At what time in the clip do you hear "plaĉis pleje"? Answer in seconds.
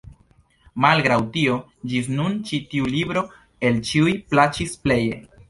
4.35-5.23